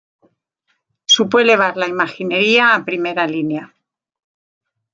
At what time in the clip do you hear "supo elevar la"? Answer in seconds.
1.15-1.87